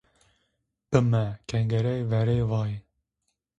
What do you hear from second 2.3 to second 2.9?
vay.